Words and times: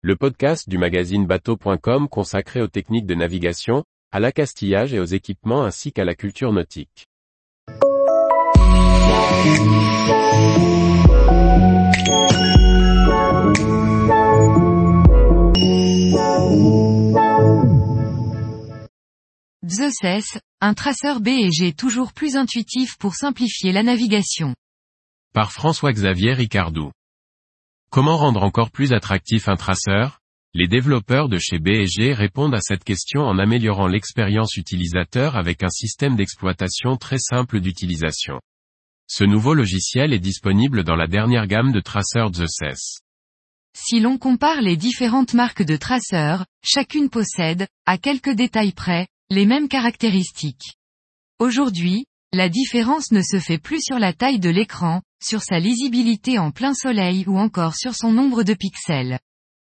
le 0.00 0.14
podcast 0.14 0.68
du 0.68 0.78
magazine 0.78 1.26
bateau.com 1.26 2.08
consacré 2.08 2.60
aux 2.60 2.68
techniques 2.68 3.06
de 3.06 3.16
navigation, 3.16 3.82
à 4.12 4.20
l'accastillage 4.20 4.94
et 4.94 5.00
aux 5.00 5.04
équipements 5.04 5.64
ainsi 5.64 5.92
qu'à 5.92 6.04
la 6.04 6.14
culture 6.14 6.52
nautique. 6.52 7.06
Zeus 19.66 20.38
un 20.60 20.74
traceur 20.74 21.20
B 21.20 21.28
et 21.28 21.50
G 21.50 21.72
toujours 21.72 22.12
plus 22.12 22.36
intuitif 22.36 22.96
pour 22.98 23.16
simplifier 23.16 23.72
la 23.72 23.82
navigation. 23.82 24.54
Par 25.34 25.50
François-Xavier 25.50 26.34
Ricardou. 26.34 26.92
Comment 27.90 28.18
rendre 28.18 28.42
encore 28.42 28.70
plus 28.70 28.92
attractif 28.92 29.48
un 29.48 29.56
traceur? 29.56 30.20
Les 30.52 30.68
développeurs 30.68 31.30
de 31.30 31.38
chez 31.38 31.58
B&G 31.58 32.12
répondent 32.12 32.54
à 32.54 32.60
cette 32.60 32.84
question 32.84 33.22
en 33.22 33.38
améliorant 33.38 33.86
l'expérience 33.86 34.56
utilisateur 34.56 35.36
avec 35.36 35.62
un 35.62 35.70
système 35.70 36.14
d'exploitation 36.14 36.98
très 36.98 37.18
simple 37.18 37.60
d'utilisation. 37.60 38.40
Ce 39.06 39.24
nouveau 39.24 39.54
logiciel 39.54 40.12
est 40.12 40.18
disponible 40.18 40.84
dans 40.84 40.96
la 40.96 41.06
dernière 41.06 41.46
gamme 41.46 41.72
de 41.72 41.80
traceurs 41.80 42.30
Zeus. 42.34 43.00
Si 43.74 44.00
l'on 44.00 44.18
compare 44.18 44.60
les 44.60 44.76
différentes 44.76 45.32
marques 45.32 45.62
de 45.62 45.76
traceurs, 45.76 46.44
chacune 46.62 47.08
possède, 47.08 47.68
à 47.86 47.96
quelques 47.96 48.34
détails 48.34 48.72
près, 48.72 49.08
les 49.30 49.46
mêmes 49.46 49.68
caractéristiques. 49.68 50.74
Aujourd'hui, 51.38 52.04
la 52.32 52.48
différence 52.48 53.10
ne 53.10 53.22
se 53.22 53.38
fait 53.38 53.58
plus 53.58 53.80
sur 53.80 53.98
la 53.98 54.12
taille 54.12 54.38
de 54.38 54.50
l'écran, 54.50 55.02
sur 55.22 55.42
sa 55.42 55.58
lisibilité 55.58 56.38
en 56.38 56.50
plein 56.50 56.74
soleil 56.74 57.24
ou 57.26 57.38
encore 57.38 57.74
sur 57.74 57.94
son 57.94 58.12
nombre 58.12 58.42
de 58.42 58.54
pixels. 58.54 59.18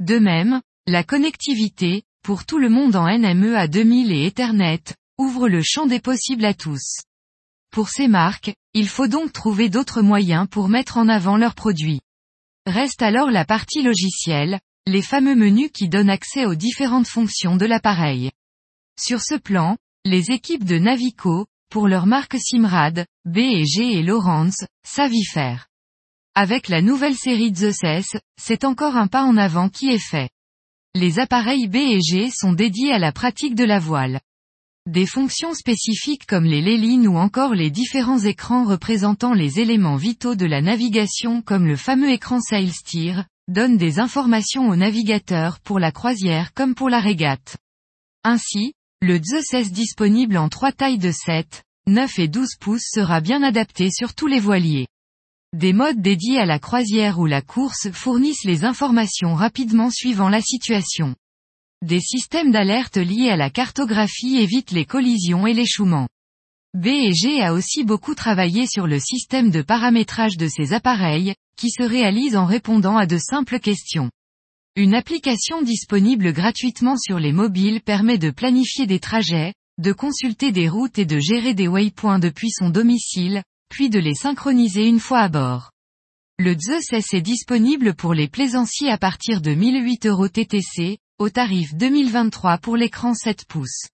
De 0.00 0.18
même, 0.18 0.60
la 0.86 1.04
connectivité, 1.04 2.02
pour 2.24 2.44
tout 2.44 2.58
le 2.58 2.68
monde 2.68 2.96
en 2.96 3.06
NME 3.06 3.68
2000 3.68 4.12
et 4.12 4.26
Ethernet, 4.26 4.82
ouvre 5.18 5.48
le 5.48 5.62
champ 5.62 5.86
des 5.86 6.00
possibles 6.00 6.44
à 6.44 6.54
tous. 6.54 7.02
Pour 7.70 7.88
ces 7.88 8.08
marques, 8.08 8.52
il 8.74 8.88
faut 8.88 9.06
donc 9.06 9.32
trouver 9.32 9.68
d'autres 9.68 10.02
moyens 10.02 10.48
pour 10.48 10.68
mettre 10.68 10.96
en 10.98 11.08
avant 11.08 11.36
leurs 11.36 11.54
produits. 11.54 12.00
Reste 12.66 13.02
alors 13.02 13.30
la 13.30 13.44
partie 13.44 13.82
logicielle, 13.82 14.60
les 14.86 15.02
fameux 15.02 15.36
menus 15.36 15.70
qui 15.72 15.88
donnent 15.88 16.10
accès 16.10 16.44
aux 16.44 16.56
différentes 16.56 17.06
fonctions 17.06 17.56
de 17.56 17.66
l'appareil. 17.66 18.30
Sur 19.00 19.20
ce 19.22 19.36
plan, 19.36 19.76
les 20.04 20.32
équipes 20.32 20.64
de 20.64 20.78
Navico, 20.78 21.46
pour 21.72 21.88
leurs 21.88 22.04
marques 22.04 22.36
Simrad, 22.38 23.06
B 23.24 23.38
et 23.38 24.02
Lawrence, 24.02 24.62
faire. 24.84 25.68
Avec 26.34 26.68
la 26.68 26.82
nouvelle 26.82 27.14
série 27.14 27.54
Zeus, 27.54 28.18
c'est 28.38 28.64
encore 28.64 28.96
un 28.96 29.06
pas 29.06 29.22
en 29.22 29.38
avant 29.38 29.70
qui 29.70 29.88
est 29.88 29.98
fait. 29.98 30.28
Les 30.94 31.18
appareils 31.18 31.68
B 31.68 31.76
et 31.76 32.00
G 32.02 32.28
sont 32.30 32.52
dédiés 32.52 32.92
à 32.92 32.98
la 32.98 33.10
pratique 33.10 33.54
de 33.54 33.64
la 33.64 33.78
voile. 33.78 34.20
Des 34.84 35.06
fonctions 35.06 35.54
spécifiques 35.54 36.26
comme 36.26 36.44
les 36.44 36.60
lélines 36.60 37.08
ou 37.08 37.16
encore 37.16 37.54
les 37.54 37.70
différents 37.70 38.20
écrans 38.20 38.64
représentant 38.64 39.32
les 39.32 39.58
éléments 39.58 39.96
vitaux 39.96 40.34
de 40.34 40.44
la 40.44 40.60
navigation 40.60 41.40
comme 41.40 41.66
le 41.66 41.76
fameux 41.76 42.10
écran 42.10 42.42
Sail 42.42 42.68
Steer, 42.68 43.22
donnent 43.48 43.78
des 43.78 43.98
informations 43.98 44.68
aux 44.68 44.76
navigateurs 44.76 45.58
pour 45.60 45.78
la 45.78 45.90
croisière 45.90 46.52
comme 46.52 46.74
pour 46.74 46.90
la 46.90 47.00
régate. 47.00 47.56
Ainsi, 48.24 48.74
le 49.02 49.20
Zeus 49.20 49.72
disponible 49.72 50.36
en 50.36 50.48
trois 50.48 50.70
tailles 50.70 50.96
de 50.96 51.10
7, 51.10 51.64
9 51.88 52.20
et 52.20 52.28
12 52.28 52.50
pouces 52.60 52.88
sera 52.88 53.20
bien 53.20 53.42
adapté 53.42 53.90
sur 53.90 54.14
tous 54.14 54.28
les 54.28 54.38
voiliers. 54.38 54.86
Des 55.52 55.72
modes 55.72 56.00
dédiés 56.00 56.38
à 56.38 56.46
la 56.46 56.60
croisière 56.60 57.18
ou 57.18 57.26
la 57.26 57.42
course 57.42 57.90
fournissent 57.90 58.44
les 58.44 58.64
informations 58.64 59.34
rapidement 59.34 59.90
suivant 59.90 60.28
la 60.28 60.40
situation. 60.40 61.16
Des 61.84 61.98
systèmes 61.98 62.52
d'alerte 62.52 62.96
liés 62.96 63.28
à 63.28 63.36
la 63.36 63.50
cartographie 63.50 64.38
évitent 64.38 64.70
les 64.70 64.84
collisions 64.84 65.48
et 65.48 65.52
l'échouement. 65.52 66.06
B 66.72 66.86
et 66.86 67.12
G 67.12 67.42
a 67.42 67.54
aussi 67.54 67.82
beaucoup 67.82 68.14
travaillé 68.14 68.68
sur 68.68 68.86
le 68.86 69.00
système 69.00 69.50
de 69.50 69.62
paramétrage 69.62 70.36
de 70.36 70.46
ces 70.46 70.74
appareils, 70.74 71.34
qui 71.56 71.70
se 71.70 71.82
réalise 71.82 72.36
en 72.36 72.46
répondant 72.46 72.96
à 72.96 73.06
de 73.06 73.18
simples 73.18 73.58
questions. 73.58 74.12
Une 74.74 74.94
application 74.94 75.60
disponible 75.60 76.32
gratuitement 76.32 76.96
sur 76.96 77.18
les 77.18 77.32
mobiles 77.32 77.82
permet 77.82 78.16
de 78.16 78.30
planifier 78.30 78.86
des 78.86 79.00
trajets, 79.00 79.52
de 79.76 79.92
consulter 79.92 80.50
des 80.50 80.66
routes 80.66 80.98
et 80.98 81.04
de 81.04 81.18
gérer 81.18 81.52
des 81.52 81.68
waypoints 81.68 82.18
depuis 82.18 82.50
son 82.50 82.70
domicile, 82.70 83.42
puis 83.68 83.90
de 83.90 83.98
les 83.98 84.14
synchroniser 84.14 84.88
une 84.88 84.98
fois 84.98 85.18
à 85.18 85.28
bord. 85.28 85.72
Le 86.38 86.56
Zeus 86.58 86.90
est 87.12 87.20
disponible 87.20 87.94
pour 87.94 88.14
les 88.14 88.28
plaisanciers 88.28 88.88
à 88.88 88.96
partir 88.96 89.42
de 89.42 89.52
1008 89.52 90.06
euros 90.06 90.28
TTC, 90.28 90.96
au 91.18 91.28
tarif 91.28 91.74
2023 91.74 92.56
pour 92.56 92.78
l'écran 92.78 93.12
7 93.12 93.44
pouces. 93.44 93.88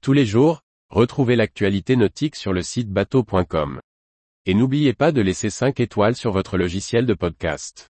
Tous 0.00 0.14
les 0.14 0.24
jours, 0.24 0.62
retrouvez 0.88 1.36
l'actualité 1.36 1.94
nautique 1.94 2.36
sur 2.36 2.54
le 2.54 2.62
site 2.62 2.88
bateau.com. 2.88 3.82
Et 4.46 4.54
n'oubliez 4.54 4.94
pas 4.94 5.12
de 5.12 5.20
laisser 5.20 5.50
5 5.50 5.78
étoiles 5.78 6.16
sur 6.16 6.32
votre 6.32 6.56
logiciel 6.56 7.04
de 7.04 7.12
podcast. 7.12 7.90